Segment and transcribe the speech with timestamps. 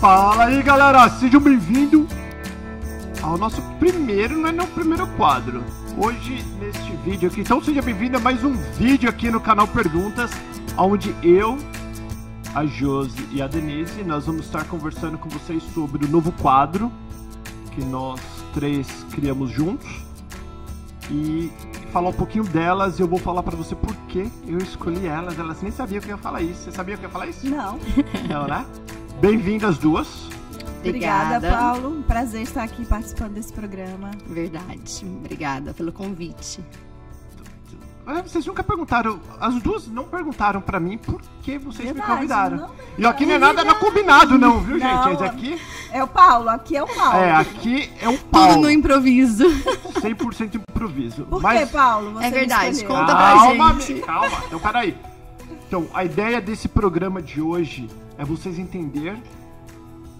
[0.00, 2.06] Fala aí galera, sejam bem-vindos
[3.22, 5.62] ao nosso primeiro, não é não primeiro quadro.
[5.98, 10.30] Hoje, neste vídeo aqui, então seja bem-vindo a mais um vídeo aqui no canal Perguntas,
[10.78, 11.58] onde eu,
[12.54, 16.90] a Josi e a Denise, nós vamos estar conversando com vocês sobre o novo quadro
[17.72, 18.22] que nós
[18.54, 19.86] três criamos juntos
[21.10, 21.52] e
[21.92, 25.38] falar um pouquinho delas e eu vou falar pra você por que eu escolhi elas.
[25.38, 26.62] Elas nem sabiam que eu ia falar isso.
[26.62, 27.46] Você sabia que eu ia falar isso?
[27.46, 27.78] Não.
[28.26, 28.64] Não, né?
[29.20, 30.28] Bem-vindas duas.
[30.78, 31.98] Obrigada, Paulo.
[31.98, 34.10] Um prazer estar aqui participando desse programa.
[34.26, 35.04] Verdade.
[35.04, 36.60] Obrigada pelo convite.
[38.06, 42.14] É, Vocês nunca perguntaram, as duas não perguntaram pra mim por que vocês Verdade, me
[42.16, 42.56] convidaram.
[42.56, 45.14] não e aqui não é nada não combinado não, viu Não, gente?
[45.14, 45.60] Esse aqui,
[45.92, 47.18] É o Paulo, aqui é o Paulo.
[47.18, 49.44] é, aqui é o Tudo Paulo, no improviso.
[50.00, 51.24] 100% improviso.
[51.26, 52.12] Por Mas que, Paulo?
[52.14, 53.94] Você É verdade, conta pra calma, gente.
[53.94, 54.38] me- calma.
[54.46, 54.96] Então, peraí.
[55.68, 57.88] Então, a ideia desse programa de hoje
[58.20, 59.22] é vocês entenderem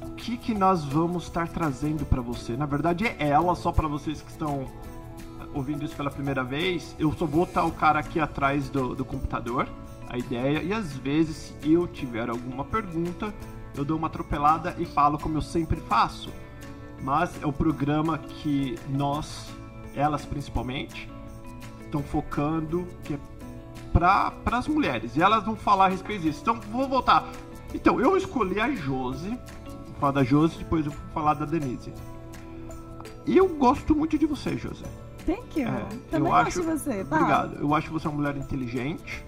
[0.03, 2.57] o que, que nós vamos estar trazendo pra você.
[2.57, 4.67] Na verdade, é ela, só pra vocês que estão
[5.53, 6.97] ouvindo isso pela primeira vez.
[6.99, 9.69] Eu só vou estar o cara aqui atrás do, do computador,
[10.09, 10.63] a ideia.
[10.63, 13.35] E às vezes, se eu tiver alguma pergunta,
[13.77, 16.31] eu dou uma atropelada e falo como eu sempre faço.
[17.03, 19.55] Mas é o programa que nós,
[19.95, 21.07] elas principalmente,
[21.85, 23.19] estão focando que é
[23.93, 25.17] para as mulheres.
[25.17, 26.41] E elas vão falar a respeito disso.
[26.41, 27.29] Então, vou voltar.
[27.75, 29.31] Então, eu escolhi a Josi.
[29.31, 31.93] Vou falar da Josi, depois eu vou falar da Denise.
[33.27, 34.85] E eu gosto muito de você, Josi.
[35.27, 35.69] Thank you.
[35.69, 37.25] É, Também eu gosto acho- de você, Paulo.
[37.25, 37.57] Obrigado.
[37.61, 39.25] Eu acho você uma mulher inteligente.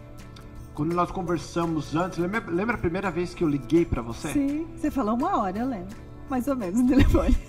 [0.74, 4.28] Quando nós conversamos antes, lembra, lembra a primeira vez que eu liguei pra você?
[4.32, 5.94] Sim, você falou uma hora, eu lembro.
[6.30, 7.36] Mais ou menos no telefone.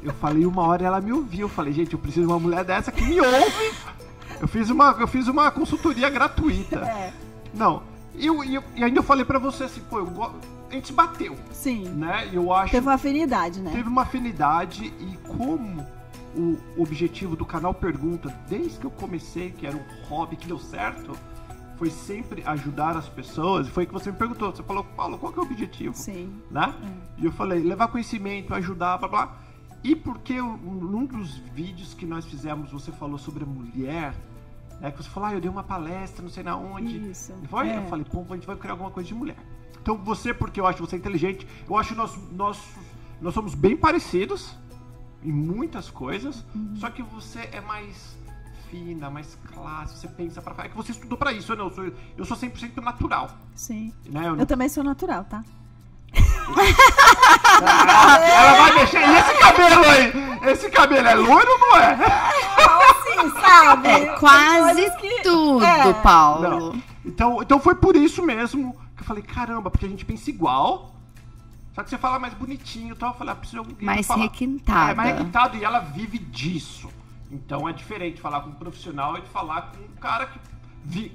[0.00, 1.40] Eu falei uma hora e ela me ouviu.
[1.40, 3.74] Eu falei, gente, eu preciso de uma mulher dessa que me ouve.
[4.40, 6.78] Eu fiz uma, eu fiz uma consultoria gratuita.
[6.86, 7.12] É,
[7.52, 7.82] Não.
[8.14, 10.08] E, eu, eu- e ainda eu falei pra você assim, pô, eu
[10.70, 11.88] a gente bateu, sim.
[11.88, 12.28] né?
[12.32, 13.70] Eu acho Teve uma afinidade, né?
[13.70, 15.86] teve uma afinidade e como
[16.36, 20.58] o objetivo do canal Pergunta, desde que eu comecei, que era um hobby que deu
[20.58, 21.12] certo,
[21.78, 23.66] foi sempre ajudar as pessoas.
[23.68, 25.94] Foi que você me perguntou, você falou, Paulo, qual que é o objetivo?
[25.94, 26.30] Sim.
[26.50, 26.74] né?
[27.16, 29.36] E eu falei, levar conhecimento, ajudar, blá blá.
[29.82, 34.12] E porque eu- num dos vídeos que nós fizemos, você falou sobre a mulher,
[34.80, 34.90] né?
[34.90, 37.10] Que você falou, ah, eu dei uma palestra, não sei na onde.
[37.10, 37.68] Isso, Foi?
[37.68, 37.78] é.
[37.78, 39.36] Eu falei, pô, a gente vai criar alguma coisa de mulher.
[39.80, 42.58] Então você, porque eu acho você inteligente, eu acho nós, nós,
[43.20, 44.56] nós somos bem parecidos
[45.24, 46.76] em muitas coisas, Uhum.
[46.76, 48.16] só que você é mais
[48.70, 51.70] fina, mais classe, você pensa pra É que você estudou pra isso, eu não, eu
[51.74, 53.92] sou, eu sou 100% natural, Sim.
[54.10, 54.26] né?
[54.28, 55.42] Eu não Eu também sou natural, tá?
[57.60, 58.98] Ela vai mexer.
[59.00, 60.12] E esse cabelo aí?
[60.52, 61.98] Esse cabelo é loiro ou não é?
[63.40, 63.88] Sabe?
[63.88, 65.92] É quase que- tudo, É.
[65.94, 66.48] Paulo.
[66.74, 66.82] Não.
[67.04, 70.94] Então, então foi por isso mesmo que eu falei, caramba, porque a gente pensa igual.
[71.74, 73.10] Só que você fala mais bonitinho e tal.
[73.10, 74.22] Eu falei, ah, preciso de alguém Mais falar.
[74.22, 74.90] requintada.
[74.92, 76.88] É, mais requintado e ela vive disso.
[77.30, 80.38] Então é diferente falar com um profissional e de falar com um cara que
[80.84, 81.12] vi...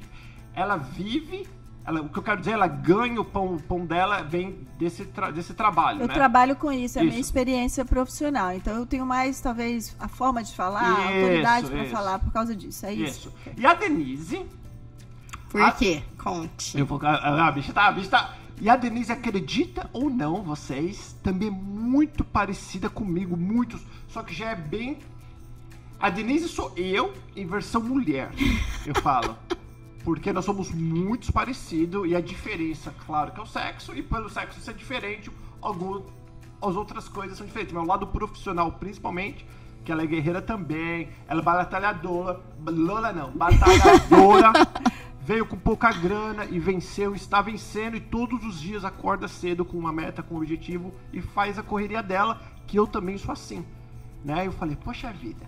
[0.56, 1.48] ela vive.
[1.86, 5.04] Ela, o que eu quero dizer, ela ganha o pão, o pão dela vem desse,
[5.06, 6.14] tra- desse trabalho, Eu né?
[6.14, 8.54] trabalho com isso, é a minha experiência profissional.
[8.54, 11.92] Então eu tenho mais, talvez, a forma de falar, a Isso, autoridade pra isso.
[11.92, 12.86] falar por causa disso.
[12.86, 13.28] É isso.
[13.28, 13.34] Isso.
[13.58, 14.46] E a Denise,
[15.50, 15.72] Por Ah.
[15.72, 16.02] quê?
[16.18, 16.76] Conte.
[16.80, 17.00] Eu vou.
[17.04, 18.34] A, a bicha tá, a bicha tá.
[18.60, 23.82] E a Denise, acredita ou não, vocês, também é muito parecida comigo, muitos.
[24.08, 24.98] Só que já é bem.
[26.00, 28.32] A Denise sou eu em versão mulher,
[28.86, 29.38] eu falo.
[30.04, 34.30] Porque nós somos muito parecidos e a diferença, claro, que é o sexo, e pelo
[34.30, 35.32] sexo ser diferente,
[35.62, 36.04] algum,
[36.62, 37.74] as outras coisas são diferentes.
[37.74, 39.46] Mas o lado profissional, principalmente,
[39.84, 44.52] que ela é guerreira também, ela é batalhadora, Lola não, batalhadora,
[45.22, 49.78] veio com pouca grana e venceu, está vencendo e todos os dias acorda cedo com
[49.78, 53.66] uma meta, com um objetivo e faz a correria dela, que eu também sou assim.
[54.24, 54.48] Né?
[54.48, 55.46] Eu falei, poxa vida,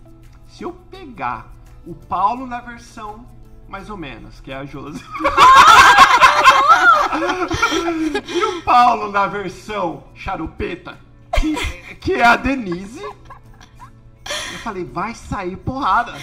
[0.48, 1.52] se eu pegar
[1.86, 3.26] o Paulo na versão
[3.68, 5.04] mais ou menos, que é a Josi.
[8.28, 10.98] e o Paulo na versão charupeta,
[11.40, 11.56] que,
[11.96, 13.02] que é a Denise.
[13.02, 16.16] Eu falei, vai sair porrada.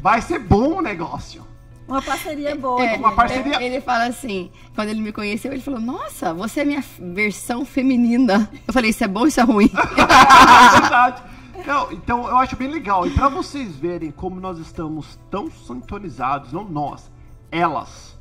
[0.00, 1.44] Vai ser bom o negócio.
[1.86, 2.82] Uma parceria boa.
[2.82, 6.64] É, uma parceria- Ele fala assim, quando ele me conheceu, ele falou, nossa, você é
[6.64, 6.82] minha
[7.12, 8.48] versão feminina.
[8.66, 9.70] Eu falei, isso é bom ou isso é ruim?
[9.74, 11.22] É verdade.
[11.66, 13.06] Não, então eu acho bem legal.
[13.06, 17.10] E pra vocês verem como nós estamos tão sintonizados, não nós,
[17.50, 18.18] elas.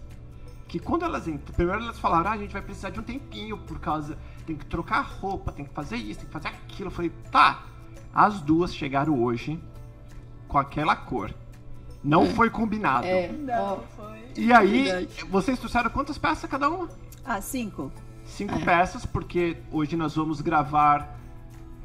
[0.68, 3.58] Que quando elas entram, primeiro elas falaram, ah, a gente vai precisar de um tempinho
[3.58, 4.18] por causa.
[4.46, 6.88] Tem que trocar roupa, tem que fazer isso, tem que fazer aquilo.
[6.88, 7.64] Eu falei, tá.
[8.14, 9.60] As duas chegaram hoje
[10.48, 11.34] com aquela cor.
[12.04, 13.06] Não foi combinado.
[13.08, 13.32] É.
[13.32, 14.24] Não, foi.
[14.38, 15.26] E aí, Verdade.
[15.30, 16.90] vocês trouxeram quantas peças cada uma?
[17.24, 17.92] Ah, cinco.
[18.26, 18.60] Cinco É.
[18.66, 21.18] peças, porque hoje nós vamos gravar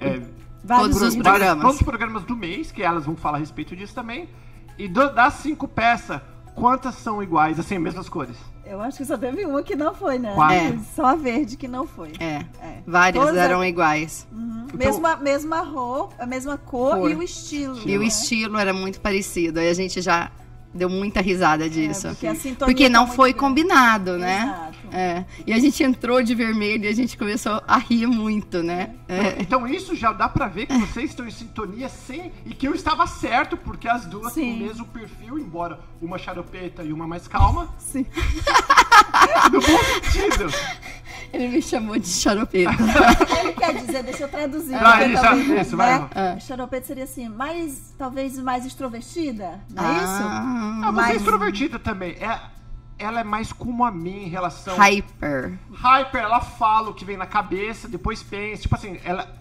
[0.00, 0.20] é,
[0.64, 1.62] Vários Todos os programas.
[1.62, 4.28] todos os programas do mês, que elas vão falar a respeito disso também.
[4.76, 6.20] E do- das cinco peças,
[6.54, 8.36] quantas são iguais, assim, mesmas cores?
[8.64, 10.34] Eu acho que só teve uma que não foi, né?
[10.52, 10.78] É.
[10.94, 12.12] Só a verde que não foi.
[12.20, 12.82] É, É.
[12.86, 14.26] várias Todas eram a- iguais.
[14.30, 14.66] Uhum.
[14.66, 17.10] Então- mesma, mesma roupa, a mesma cor, Cor.
[17.10, 17.78] e o estilo.
[17.88, 18.06] E o né?
[18.06, 19.58] estilo era muito parecido.
[19.58, 20.30] Aí a gente já
[20.72, 22.06] deu muita risada disso.
[22.06, 23.40] É, porque a sintonia Porque tá não muito foi grande.
[23.40, 24.42] combinado, né?
[24.44, 24.78] Exato.
[24.90, 25.24] É.
[25.46, 28.94] E a gente entrou de vermelho e a gente começou a rir muito, né?
[29.08, 29.40] É.
[29.40, 32.32] Então isso já dá pra ver que vocês estão em sintonia sem.
[32.46, 34.62] E que eu estava certo, porque as duas têm Sim.
[34.62, 37.68] o mesmo perfil, embora uma xaropeta e uma mais calma.
[37.78, 38.06] Sim.
[39.52, 39.78] No bom
[40.10, 40.46] sentido.
[41.32, 42.70] Ele me chamou de xaropeta.
[43.40, 44.74] Ele quer dizer, deixa eu traduzir.
[44.74, 46.08] Ah, porque isso, talvez, isso, vai, né?
[46.14, 46.40] vai.
[46.40, 50.04] Xaropeta seria assim, mais, talvez mais extrovertida, não é isso?
[50.06, 52.12] Ah, Ah, você é extrovertida também.
[52.20, 52.40] É,
[52.98, 54.76] ela é mais como a mim em relação.
[54.76, 55.58] hyper.
[55.72, 58.62] Hyper, ela fala o que vem na cabeça, depois pensa.
[58.62, 59.37] Tipo assim, ela.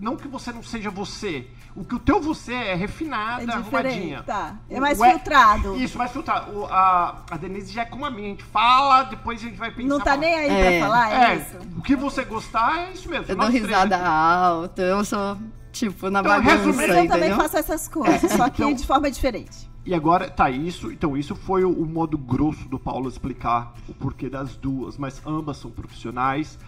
[0.00, 1.46] Não que você não seja você.
[1.76, 4.22] O que o teu você é É refinada, diferente, arrumadinha.
[4.22, 4.54] tá.
[4.70, 5.76] É mais O- filtrado.
[5.76, 6.52] Isso, mais filtrado.
[6.56, 8.26] O- a, a Denise já é como a minha.
[8.28, 9.88] A gente fala, depois a gente vai pensar.
[9.88, 10.78] Não tá nem aí É.
[10.78, 11.58] pra falar, é, É, isso?
[11.78, 13.26] o que você gostar é isso mesmo.
[13.28, 15.36] Eu nós dou risada alta, eu sou,
[15.72, 17.36] tipo, na Então, bagunça, resumindo- Mas eu também entendeu?
[17.36, 19.68] faço essas coisas, só que Então- de forma diferente.
[19.86, 20.90] E agora, tá, isso.
[20.92, 24.96] Então, isso foi o, o modo grosso do Paulo explicar o porquê das duas.
[24.96, 26.58] Mas ambas são profissionais,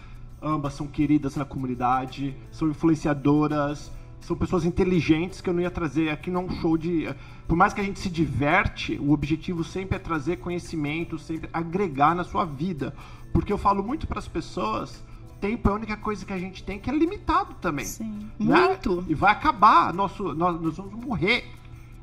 [0.41, 6.09] ambas são queridas na comunidade, são influenciadoras, são pessoas inteligentes que eu não ia trazer
[6.09, 7.07] aqui não é um show de.
[7.47, 12.13] Por mais que a gente se diverte, o objetivo sempre é trazer conhecimento, sempre agregar
[12.13, 12.93] na sua vida.
[13.31, 15.03] Porque eu falo muito para as pessoas.
[15.39, 17.85] Tempo é a única coisa que a gente tem que é limitado também.
[17.85, 18.27] Sim.
[18.39, 18.67] né?
[18.67, 19.05] Muito.
[19.07, 19.93] E vai acabar.
[19.93, 21.45] Nosso, nós, nós vamos morrer.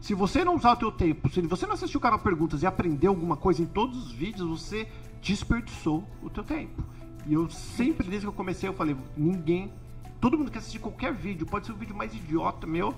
[0.01, 2.67] Se você não usar o teu tempo, se você não assistiu o canal Perguntas e
[2.67, 4.87] aprender alguma coisa em todos os vídeos, você
[5.21, 6.85] desperdiçou o teu tempo.
[7.27, 9.73] E eu sempre, desde que eu comecei, eu falei, ninguém,
[10.21, 12.95] todo mundo que assistir qualquer vídeo, pode ser o vídeo mais idiota meu,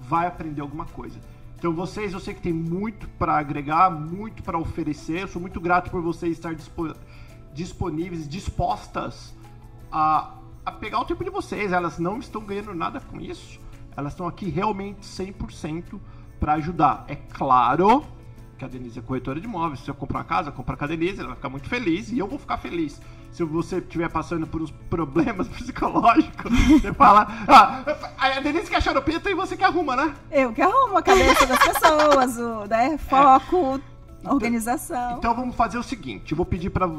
[0.00, 1.18] vai aprender alguma coisa.
[1.58, 5.22] Então vocês, eu sei que tem muito para agregar, muito para oferecer.
[5.22, 6.94] Eu sou muito grato por vocês estar dispo-
[7.52, 9.34] disponíveis, dispostas
[9.90, 10.34] a,
[10.64, 11.72] a pegar o tempo de vocês.
[11.72, 13.58] Elas não estão ganhando nada com isso.
[13.96, 15.98] Elas estão aqui realmente 100%
[16.38, 17.04] para ajudar.
[17.08, 18.04] É claro
[18.58, 19.80] que a Denise é corretora de imóveis.
[19.80, 22.18] Se eu comprar uma casa, comprar com a Denise, ela vai ficar muito feliz e
[22.18, 23.00] eu vou ficar feliz.
[23.30, 27.84] Se você estiver passando por uns problemas psicológicos, você fala, ah,
[28.18, 30.14] a Denise quer xaropeta e você que arruma, né?
[30.30, 33.80] Eu que arrumo a cabeça das pessoas, o né, foco,
[34.24, 35.18] organização.
[35.18, 36.90] Então vamos fazer o seguinte, eu vou pedir para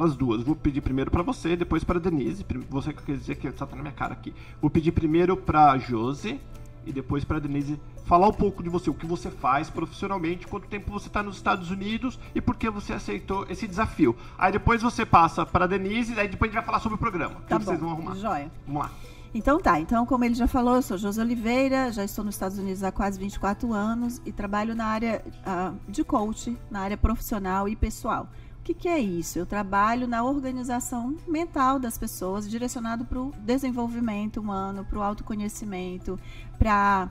[0.00, 3.52] as duas, vou pedir primeiro para você, depois para Denise, você que quer dizer que
[3.52, 4.34] só tá na minha cara aqui.
[4.60, 6.40] Vou pedir primeiro para Josi
[6.86, 10.66] e depois para Denise falar um pouco de você, o que você faz profissionalmente, quanto
[10.68, 14.16] tempo você está nos Estados Unidos e por que você aceitou esse desafio.
[14.38, 16.98] Aí depois você passa para Denise e aí depois a gente vai falar sobre o
[16.98, 18.14] programa, o que Tá vocês bom, vão arrumar.
[18.16, 18.50] joia.
[18.66, 18.90] Vamos lá.
[19.34, 22.56] Então tá, então como ele já falou, eu sou Josi Oliveira, já estou nos Estados
[22.56, 27.68] Unidos há quase 24 anos e trabalho na área ah, de coach, na área profissional
[27.68, 28.28] e pessoal.
[28.64, 29.38] O que, que é isso?
[29.38, 36.18] Eu trabalho na organização mental das pessoas, direcionado para o desenvolvimento humano, para o autoconhecimento,
[36.58, 37.10] para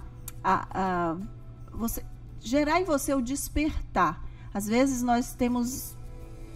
[1.72, 2.03] você
[2.39, 4.19] gerar em você o despertar.
[4.51, 5.95] Às vezes nós temos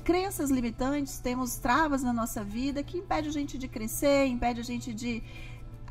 [0.03, 4.63] crenças limitantes, temos travas na nossa vida que impede a gente de crescer, impede a
[4.63, 5.21] gente de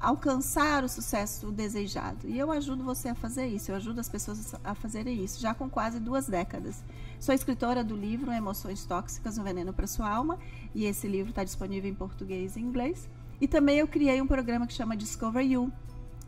[0.01, 2.27] alcançar o sucesso desejado.
[2.27, 5.55] E eu ajudo você a fazer isso, eu ajudo as pessoas a fazerem isso, já
[5.55, 6.83] com quase duas décadas.
[7.19, 10.39] Sou escritora do livro Emoções Tóxicas, um Veneno para Sua Alma,
[10.75, 13.09] e esse livro está disponível em português e inglês.
[13.41, 15.73] E também eu criei um programa que chama Discover You,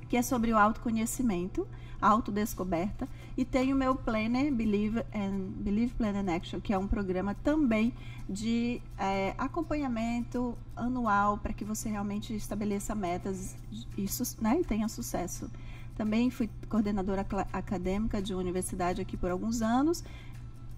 [0.09, 1.69] que é sobre o autoconhecimento,
[2.01, 6.89] autodescoberta, e tenho o meu Planner, Believe, and, Believe Plan and Action, que é um
[6.89, 7.93] programa também
[8.29, 13.55] de é, acompanhamento anual para que você realmente estabeleça metas
[13.97, 14.07] e,
[14.41, 15.51] né, e tenha sucesso.
[15.99, 20.05] Também fui coordenadora acadêmica de uma universidade aqui por alguns anos,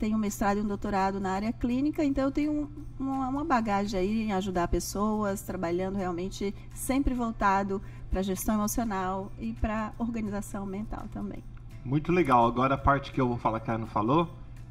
[0.00, 3.45] tenho um mestrado e um doutorado na área clínica, então eu tenho um- uma, uma
[3.45, 7.80] bagagem aí em ajudar pessoas, trabalhando realmente sempre voltado
[8.11, 11.45] para gestão emocional e para organização mental também.
[11.85, 12.47] Muito legal.
[12.47, 14.28] Agora a parte que eu vou falar que a Ana falou,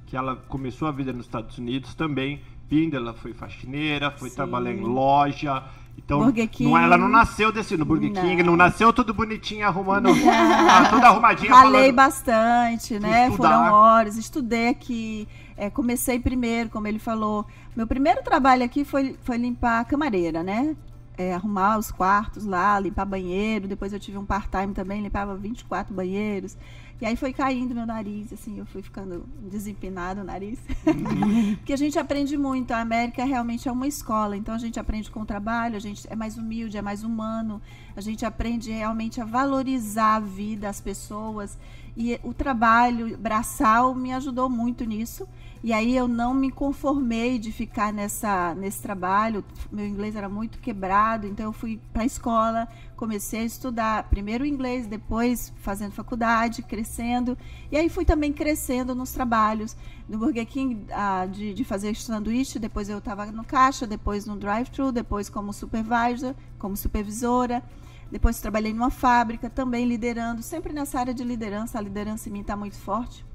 [0.08, 2.42] que ela começou a vida nos Estados Unidos também.
[2.68, 4.36] Vindo, ela foi faxineira, foi Sim.
[4.36, 5.64] trabalhar em loja.
[6.04, 8.22] Então, não, ela não nasceu desse no Burger Não.
[8.22, 11.52] King, não nasceu tudo bonitinha, arrumando, ah, toda arrumadinha.
[11.52, 13.28] Falando- bastante, né?
[13.28, 13.50] Estudar.
[13.50, 15.28] Foram horas, estudei aqui.
[15.58, 17.46] é, comecei primeiro, como ele falou.
[17.76, 20.76] Meu primeiro trabalho aqui foi, foi limpar a camareira, né?
[21.20, 23.68] é, arrumar os quartos lá, limpar banheiro.
[23.68, 26.58] Depois eu tive um part-time também, limpava 24 banheiros.
[27.02, 30.60] E aí foi caindo meu nariz, assim, eu fui ficando desempinado o nariz.
[31.58, 32.72] Porque a gente aprende muito.
[32.72, 36.06] A América realmente é uma escola, então a gente aprende com o trabalho, a gente
[36.10, 37.62] é mais humilde, é mais humano,
[37.96, 41.58] a gente aprende realmente a valorizar a vida, as pessoas.
[41.96, 45.28] E o trabalho braçal me ajudou muito nisso.
[45.62, 49.44] E aí eu não me conformei de ficar nessa, nesse trabalho.
[49.70, 54.46] Meu inglês era muito quebrado, então eu fui para a escola, comecei a estudar primeiro
[54.46, 57.38] inglês, depois fazendo faculdade, crescendo.
[57.70, 59.76] E aí fui também crescendo nos trabalhos.
[60.08, 64.38] No Burger King, ah, de, de fazer sanduíche, depois eu estava no caixa, depois no
[64.38, 67.62] drive-thru, depois como supervisor, como supervisora.
[68.10, 71.78] Depois trabalhei numa fábrica, também liderando, sempre nessa área de liderança.
[71.78, 73.29] A liderança em mim está muito forte.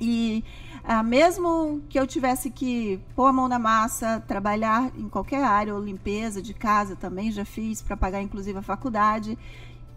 [0.00, 0.42] E
[0.82, 5.74] ah, mesmo que eu tivesse que pôr a mão na massa, trabalhar em qualquer área,
[5.74, 9.38] ou limpeza de casa também já fiz, para pagar inclusive a faculdade.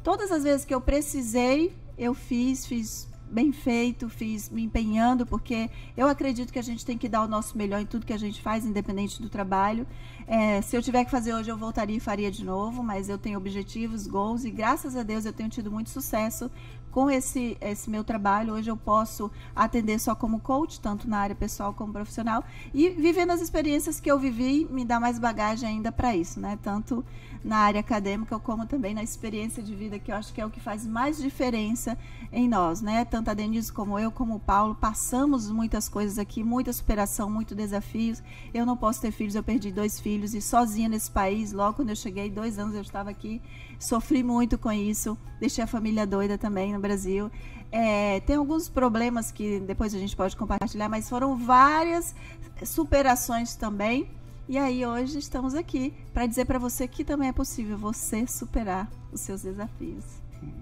[0.03, 5.69] Todas as vezes que eu precisei, eu fiz, fiz bem feito, fiz me empenhando, porque
[5.97, 8.19] eu acredito que a gente tem que dar o nosso melhor em tudo que a
[8.19, 9.87] gente faz, independente do trabalho.
[10.27, 13.17] É, se eu tiver que fazer hoje, eu voltaria e faria de novo, mas eu
[13.17, 16.51] tenho objetivos, goals, e graças a Deus eu tenho tido muito sucesso
[16.93, 18.53] com esse, esse meu trabalho.
[18.53, 23.31] Hoje eu posso atender só como coach, tanto na área pessoal como profissional, e vivendo
[23.31, 26.57] as experiências que eu vivi, me dá mais bagagem ainda para isso, né?
[26.61, 27.03] Tanto
[27.43, 30.49] na área acadêmica como também na experiência de vida, que eu acho que é o
[30.49, 31.97] que faz mais diferença
[32.31, 33.03] em nós, né?
[33.03, 37.55] Tanto a Denise como eu, como o Paulo, passamos muitas coisas aqui, muita superação, muitos
[37.55, 38.23] desafios.
[38.53, 41.89] Eu não posso ter filhos, eu perdi dois filhos e sozinha nesse país, logo quando
[41.89, 43.41] eu cheguei, dois anos eu estava aqui,
[43.77, 47.29] sofri muito com isso, deixei a família doida também no Brasil.
[47.71, 52.15] É, tem alguns problemas que depois a gente pode compartilhar, mas foram várias
[52.63, 54.07] superações também
[54.47, 58.89] e aí hoje estamos aqui para dizer para você que também é possível você superar
[59.11, 60.03] os seus desafios.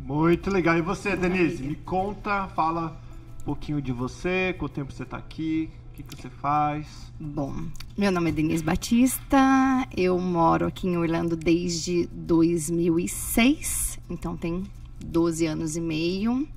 [0.06, 0.78] Muito legal.
[0.78, 3.02] E você, Denise, me conta, fala
[3.42, 7.12] um pouquinho de você, quanto tempo você está aqui, o que, que você faz?
[7.20, 7.56] Bom,
[7.98, 14.64] meu nome é Denise Batista, eu moro aqui em Orlando desde 2006, então tem
[15.04, 16.48] 12 anos e meio.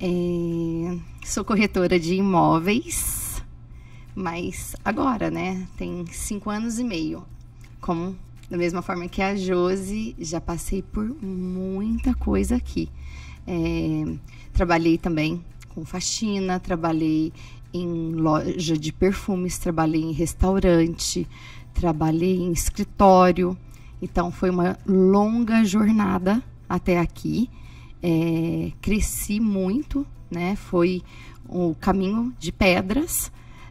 [0.00, 3.19] É, sou corretora de imóveis,
[4.14, 5.66] mas agora, né?
[5.76, 7.24] Tem cinco anos e meio.
[7.80, 8.16] Como
[8.50, 12.88] da mesma forma que a Josi, já passei por muita coisa aqui.
[13.46, 14.12] É,
[14.52, 17.32] trabalhei também com faxina, trabalhei
[17.72, 21.28] em loja de perfumes, trabalhei em restaurante,
[21.72, 23.56] trabalhei em escritório.
[24.02, 27.48] Então foi uma longa jornada até aqui.
[28.02, 30.56] É, cresci muito, né?
[30.56, 31.02] Foi
[31.48, 33.30] o caminho de pedras,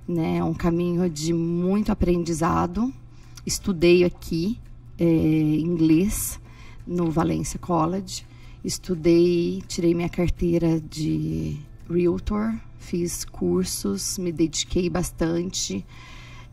[0.10, 0.44] né?
[0.44, 2.92] Um caminho de muito aprendizado.
[3.46, 4.60] Estudei aqui
[4.98, 6.40] é, inglês
[6.86, 8.26] no Valencia College.
[8.66, 15.86] Estudei, tirei minha carteira de realtor, fiz cursos, me dediquei bastante.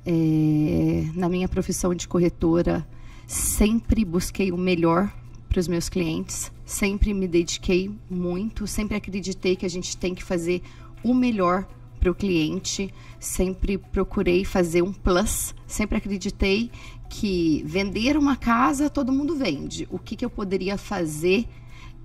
[0.05, 2.87] É, na minha profissão de corretora,
[3.27, 5.13] sempre busquei o melhor
[5.49, 10.23] para os meus clientes, sempre me dediquei muito, sempre acreditei que a gente tem que
[10.23, 10.63] fazer
[11.03, 16.71] o melhor para o cliente, sempre procurei fazer um plus, sempre acreditei
[17.09, 19.87] que vender uma casa todo mundo vende.
[19.91, 21.47] O que, que eu poderia fazer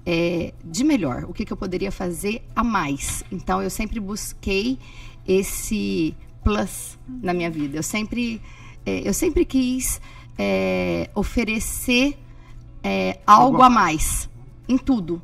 [0.06, 1.26] é, de melhor?
[1.26, 3.24] O que, que eu poderia fazer a mais?
[3.32, 4.78] Então eu sempre busquei
[5.28, 7.78] esse plus na minha vida.
[7.78, 8.42] Eu sempre,
[8.86, 10.02] é, eu sempre quis
[10.38, 12.18] é, oferecer
[12.84, 14.30] é, algo a mais
[14.68, 15.22] em tudo.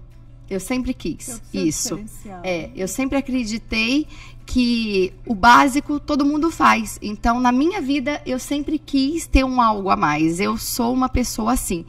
[0.50, 2.00] Eu sempre quis isso.
[2.44, 4.08] É, eu sempre acreditei
[4.46, 6.98] que o básico todo mundo faz.
[7.02, 10.40] Então, na minha vida, eu sempre quis ter um algo a mais.
[10.40, 11.86] Eu sou uma pessoa assim.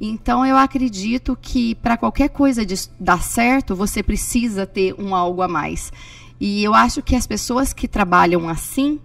[0.00, 5.42] Então, eu acredito que para qualquer coisa de dar certo, você precisa ter um algo
[5.42, 5.92] a mais.
[6.38, 9.00] E eu acho que as pessoas que trabalham assim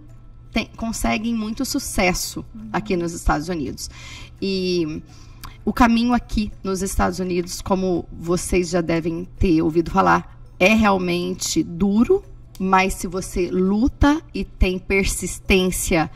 [0.52, 3.90] tem, conseguem muito sucesso aqui nos Estados Unidos.
[4.40, 5.02] E
[5.64, 11.62] o caminho aqui nos Estados Unidos, como vocês já devem ter ouvido falar, é realmente
[11.62, 12.22] duro,
[12.58, 16.10] mas se você luta e tem persistência,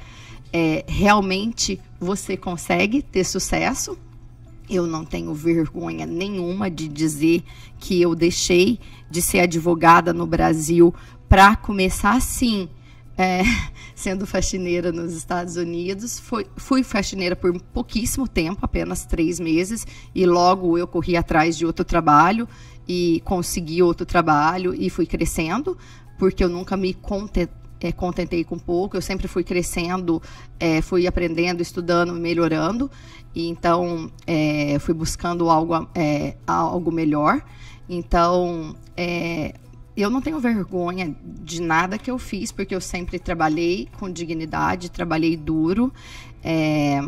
[0.53, 3.97] é, realmente você consegue ter sucesso.
[4.69, 7.45] Eu não tenho vergonha nenhuma de dizer
[7.79, 10.93] que eu deixei de ser advogada no Brasil
[11.29, 12.69] para começar assim,
[13.17, 13.43] é,
[13.95, 16.19] sendo faxineira nos Estados Unidos.
[16.19, 21.65] Foi, fui faxineira por pouquíssimo tempo, apenas três meses, e logo eu corri atrás de
[21.65, 22.49] outro trabalho
[22.89, 25.77] e consegui outro trabalho e fui crescendo
[26.19, 26.97] porque eu nunca me
[27.81, 28.97] é, contentei com pouco.
[28.97, 30.23] Eu sempre fui crescendo,
[30.59, 32.91] é, fui aprendendo, estudando, melhorando.
[33.35, 37.43] E então é, fui buscando algo, é, algo melhor.
[37.89, 39.55] Então é,
[40.03, 44.91] eu não tenho vergonha de nada que eu fiz, porque eu sempre trabalhei com dignidade,
[44.91, 45.93] trabalhei duro.
[46.45, 47.01] É,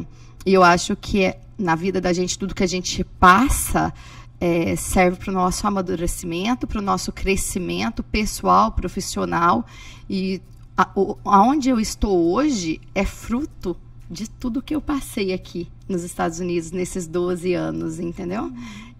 [0.47, 3.93] e eu acho que na vida da gente, tudo que a gente passa
[4.41, 9.67] é, serve para o nosso amadurecimento, para o nosso crescimento pessoal, profissional.
[10.09, 10.41] E
[10.77, 13.77] a, o, aonde eu estou hoje é fruto
[14.11, 18.51] de tudo que eu passei aqui nos Estados Unidos nesses 12 anos, entendeu?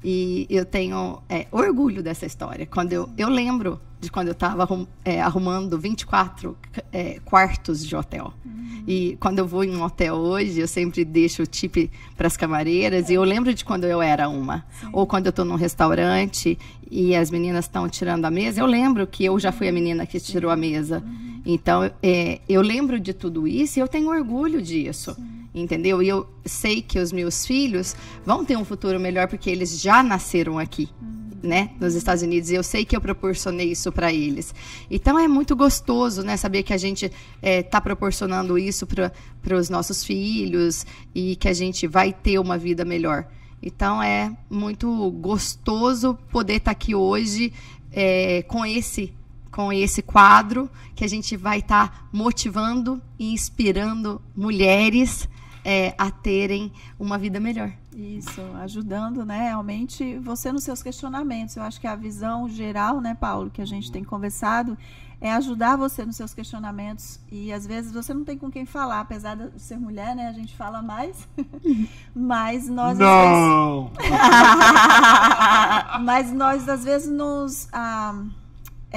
[0.03, 2.67] E eu tenho é, orgulho dessa história.
[2.67, 6.57] Quando eu, eu lembro de quando eu estava arrum, é, arrumando 24
[6.93, 8.33] é, quartos de hotel.
[8.45, 8.85] Uhum.
[8.87, 12.37] E quando eu vou em um hotel hoje, eu sempre deixo o tip para as
[12.37, 13.11] camareiras.
[13.11, 14.65] E eu lembro de quando eu era uma.
[14.81, 14.89] Sim.
[14.93, 16.57] Ou quando eu estou num restaurante
[16.89, 18.61] e as meninas estão tirando a mesa.
[18.61, 21.03] Eu lembro que eu já fui a menina que tirou a mesa.
[21.05, 21.43] Uhum.
[21.45, 25.15] Então, é, eu lembro de tudo isso e eu tenho orgulho disso.
[25.15, 26.03] Sim entendeu?
[26.03, 30.03] E eu sei que os meus filhos vão ter um futuro melhor porque eles já
[30.03, 30.89] nasceram aqui.
[31.41, 34.53] Né, nos Estados Unidos, e eu sei que eu proporcionei isso para eles.
[34.91, 39.57] Então é muito gostoso, né, saber que a gente está é, tá proporcionando isso para
[39.57, 43.25] os nossos filhos e que a gente vai ter uma vida melhor.
[43.63, 47.53] Então é muito gostoso poder estar tá aqui hoje
[47.93, 49.15] é, com esse
[49.51, 55.29] com esse quadro que a gente vai estar tá motivando e inspirando mulheres
[55.69, 57.71] é, a terem uma vida melhor.
[57.95, 61.57] Isso, ajudando, né, realmente você nos seus questionamentos.
[61.57, 64.79] Eu acho que a visão geral, né, Paulo, que a gente tem conversado,
[65.21, 67.21] é ajudar você nos seus questionamentos.
[67.31, 70.33] E às vezes você não tem com quem falar, apesar de ser mulher, né, a
[70.33, 71.29] gente fala mais.
[72.17, 73.93] Mas nós não.
[73.99, 74.11] Vezes...
[76.01, 78.25] Mas nós às vezes nos ah,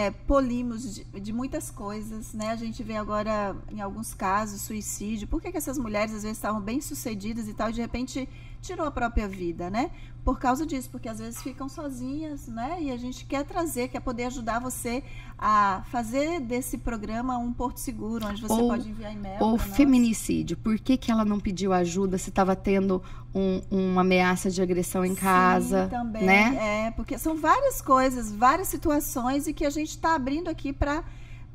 [0.02, 2.50] é, polimos de, de, muitas coisas, né?
[2.50, 5.28] A gente vê agora, em alguns casos, suicídio.
[5.28, 8.28] Por que, que essas mulheres, às vezes, estavam bem-sucedidas e tal, e de repente
[8.62, 9.92] tirou a própria vida, né?
[10.24, 12.78] Por causa disso, porque às vezes ficam sozinhas, né?
[12.80, 15.04] E a gente quer trazer, quer poder ajudar você
[15.38, 19.44] a fazer desse programa um porto seguro, onde você ou, pode enviar e-mail.
[19.44, 20.56] Ou feminicídio.
[20.58, 23.02] Por que, que ela não pediu ajuda se estava tendo
[23.34, 25.88] um, uma ameaça de agressão em Sim, casa?
[25.90, 26.24] também.
[26.24, 26.86] Né?
[26.88, 31.04] É, porque são várias coisas, várias situações e que a gente está abrindo aqui para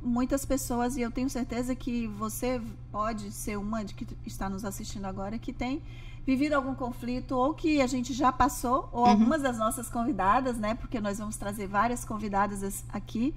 [0.02, 2.60] muitas pessoas, e eu tenho certeza que você
[2.92, 5.82] pode ser uma de que está nos assistindo agora, que tem
[6.26, 9.10] vivido algum conflito ou que a gente já passou, ou uhum.
[9.10, 10.74] algumas das nossas convidadas, né?
[10.74, 13.32] Porque nós vamos trazer várias convidadas aqui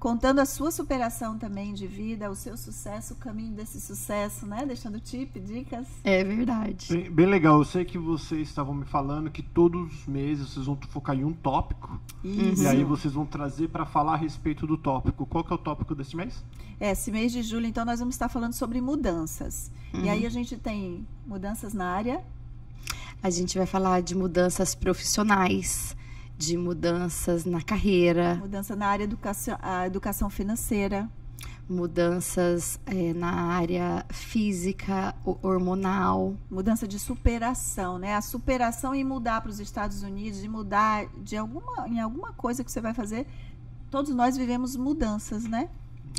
[0.00, 4.64] contando a sua superação também de vida, o seu sucesso, o caminho desse sucesso, né?
[4.66, 5.86] Deixando tip, dicas.
[6.02, 6.86] É verdade.
[6.90, 7.58] Bem, bem, legal.
[7.58, 11.22] Eu sei que vocês estavam me falando que todos os meses vocês vão focar em
[11.22, 12.00] um tópico.
[12.24, 12.62] Isso.
[12.62, 15.26] E aí vocês vão trazer para falar a respeito do tópico.
[15.26, 16.42] Qual que é o tópico desse mês?
[16.80, 19.70] É, esse mês de julho, então, nós vamos estar falando sobre mudanças.
[19.92, 20.04] Uhum.
[20.04, 22.24] E aí a gente tem mudanças na área.
[23.22, 25.94] A gente vai falar de mudanças profissionais
[26.40, 28.36] de mudanças na carreira.
[28.36, 31.06] Mudança na área educação, a educação financeira.
[31.68, 36.34] Mudanças é, na área física, hormonal.
[36.50, 38.14] Mudança de superação, né?
[38.14, 42.64] A superação e mudar para os Estados Unidos, de mudar de alguma, em alguma coisa
[42.64, 43.26] que você vai fazer.
[43.90, 45.68] Todos nós vivemos mudanças, né?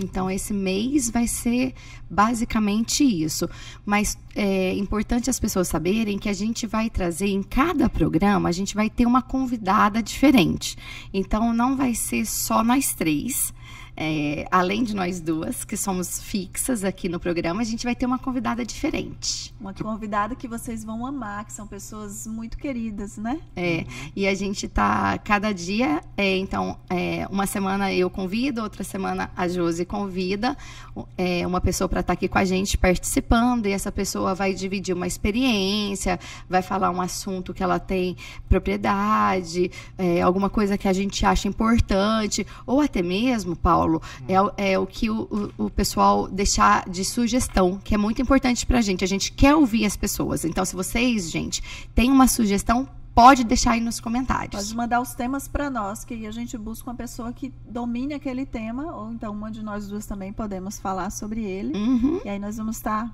[0.02, 1.74] Então, esse mês vai ser
[2.10, 3.50] basicamente isso.
[3.86, 8.52] Mas é importante as pessoas saberem que a gente vai trazer em cada programa, a
[8.52, 10.78] gente vai ter uma convidada diferente.
[11.14, 13.54] Então, não vai ser só nós três.
[13.96, 18.06] É, além de nós duas, que somos fixas aqui no programa, a gente vai ter
[18.06, 19.54] uma convidada diferente.
[19.60, 23.40] Uma convidada que vocês vão amar, que são pessoas muito queridas, né?
[23.56, 28.84] É, e a gente tá cada dia, é, então, é, uma semana eu convido, outra
[28.84, 30.58] semana a Josi convida
[31.18, 34.54] é, uma pessoa para estar tá aqui com a gente participando, e essa pessoa vai
[34.54, 38.16] dividir uma experiência, vai falar um assunto que ela tem
[38.50, 44.72] propriedade, é, alguma coisa que a gente acha importante, ou até mesmo, Paulo, Paulo, é,
[44.74, 48.82] é o que o, o, pessoal deixar de sugestão, que é muito importante para a
[48.82, 49.04] gente.
[49.04, 50.46] A gente quer ouvir as pessoas.
[50.46, 51.62] Então, se vocês, gente,
[51.94, 54.56] têm uma sugestão, pode deixar aí nos comentários.
[54.56, 58.46] Pode mandar os temas para nós, que a gente busca uma pessoa que domine aquele
[58.46, 61.78] tema, ou então uma de nós duas também podemos falar sobre ele.
[61.78, 62.22] Uhum.
[62.24, 63.14] E aí nós vamos estar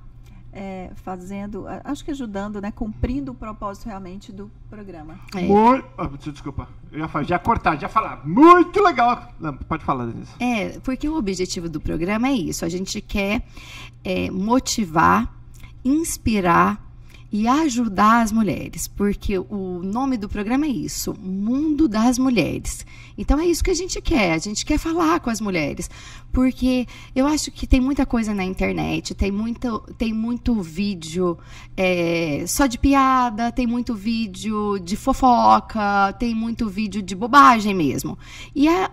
[0.52, 5.20] é, fazendo, acho que ajudando, né, cumprindo o propósito realmente do programa.
[5.36, 5.42] É.
[5.42, 8.26] Muito, oh, desculpa, eu já, já cortar, já falar.
[8.28, 9.32] Muito legal.
[9.40, 10.32] Não, pode falar, Denise.
[10.40, 12.66] É, porque o objetivo do programa é isso.
[12.66, 13.44] A gente quer
[14.04, 15.32] é, motivar,
[15.84, 16.87] inspirar
[17.32, 22.86] e ajudar as mulheres, porque o nome do programa é isso, Mundo das Mulheres.
[23.18, 25.90] Então é isso que a gente quer, a gente quer falar com as mulheres,
[26.32, 26.86] porque
[27.16, 31.38] eu acho que tem muita coisa na internet, tem muito, tem muito vídeo
[31.76, 38.18] é, só de piada, tem muito vídeo de fofoca, tem muito vídeo de bobagem mesmo.
[38.56, 38.88] E é,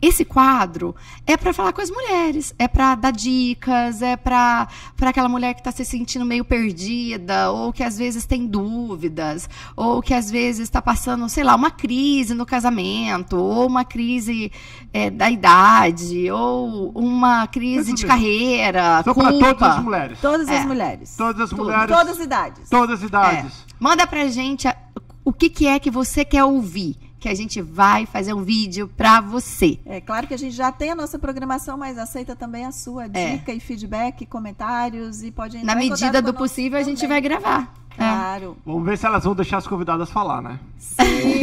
[0.00, 0.94] esse quadro
[1.26, 4.68] é para falar com as mulheres, é para dar dicas, é para
[5.00, 10.02] aquela mulher que está se sentindo meio perdida ou que às vezes tem dúvidas, ou
[10.02, 14.50] que às vezes está passando, sei lá, uma crise no casamento, ou uma crise
[14.92, 19.02] é, da idade, ou uma crise de carreira.
[19.04, 20.18] Só para todas as mulheres.
[20.20, 20.58] Todas é.
[20.58, 21.16] as mulheres.
[21.16, 21.96] Todas as mulheres.
[21.96, 22.68] Todas as idades.
[22.68, 23.52] Todas as idades.
[23.52, 23.74] É.
[23.78, 24.68] Manda pra gente
[25.24, 28.88] o que, que é que você quer ouvir que a gente vai fazer um vídeo
[28.96, 29.78] para você.
[29.84, 33.06] É claro que a gente já tem a nossa programação, mas aceita também a sua
[33.06, 33.08] é.
[33.08, 33.56] dica é.
[33.56, 37.74] e feedback, comentários e pode entrar Na medida do possível a gente vai gravar.
[37.94, 37.98] É.
[37.98, 38.56] Claro.
[38.56, 38.62] É.
[38.64, 40.60] Vamos ver se elas vão deixar as convidadas falar, né?
[40.78, 41.40] Sim,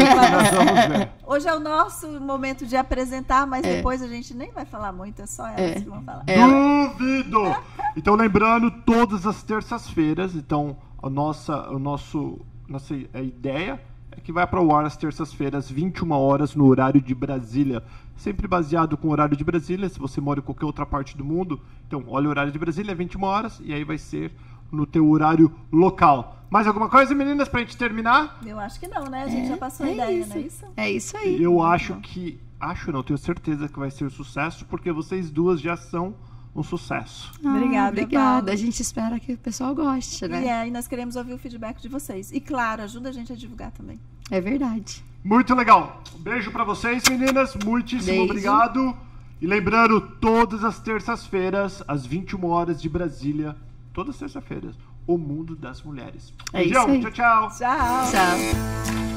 [1.27, 3.75] Hoje é o nosso momento de apresentar, mas é.
[3.75, 5.73] depois a gente nem vai falar muito, é só elas é.
[5.81, 6.23] que vão falar.
[6.23, 7.55] Duvido!
[7.97, 14.45] Então, lembrando, todas as terças-feiras, então, a nossa, o nosso, nossa ideia é que vai
[14.47, 17.83] para o ar às terças-feiras, 21 horas, no horário de Brasília.
[18.15, 21.25] Sempre baseado com o horário de Brasília, se você mora em qualquer outra parte do
[21.25, 21.59] mundo.
[21.87, 24.31] Então, olha o horário de Brasília, 21 horas, e aí vai ser
[24.71, 26.37] no teu horário local.
[26.49, 28.39] Mais alguma coisa, meninas, pra gente terminar?
[28.45, 29.23] Eu acho que não, né?
[29.23, 30.29] A gente é, já passou a é ideia, isso.
[30.29, 30.65] não é isso?
[30.77, 31.41] É isso aí.
[31.43, 32.39] Eu acho que.
[32.59, 36.15] Acho não, tenho certeza que vai ser um sucesso, porque vocês duas já são
[36.55, 37.31] um sucesso.
[37.43, 38.51] Ah, obrigada, obrigada.
[38.51, 40.43] A gente espera que o pessoal goste, né?
[40.43, 42.31] E é, e nós queremos ouvir o feedback de vocês.
[42.31, 43.99] E claro, ajuda a gente a divulgar também.
[44.31, 45.03] É verdade.
[45.23, 46.01] Muito legal.
[46.15, 47.55] Um beijo para vocês, meninas.
[47.55, 48.23] Muitíssimo beijo.
[48.23, 48.97] obrigado.
[49.41, 53.55] E lembrando, todas as terças-feiras, às 21 horas de Brasília,
[53.93, 56.33] todas as terças-feiras, o mundo das mulheres.
[56.53, 57.49] É Beijão, tchau, tchau.
[57.49, 58.11] Tchau.
[58.11, 59.14] Tchau.